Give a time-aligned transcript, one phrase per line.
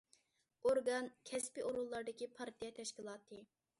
[0.69, 3.43] ئورگان، كەسپىي ئورۇنلاردىكى پارتىيە تەشكىلاتى.